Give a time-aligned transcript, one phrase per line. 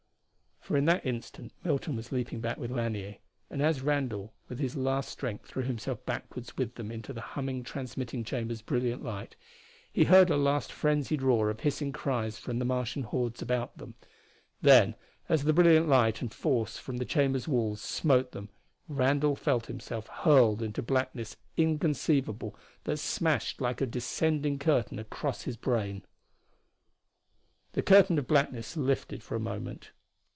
[0.63, 3.17] "_For in that instant Milton was leaping back with Lanier,
[3.49, 7.63] and as Randall with his last strength threw himself backward with them into the humming
[7.63, 9.35] transmitting chamber's brilliant light,
[9.91, 13.95] he heard a last frenzied roar of hissing cries from the Martian hordes about them.
[14.61, 14.93] Then
[15.27, 18.49] as the brilliant light and force from the chamber's walls smote them,
[18.87, 25.57] Randall felt himself hurled into blackness inconceivable, that smashed like a descending curtain across his
[25.57, 26.03] brain.
[27.73, 29.91] The curtain of blackness lifted for a moment.